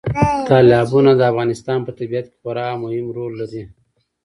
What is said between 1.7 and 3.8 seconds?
په طبیعت کې خورا مهم رول لري.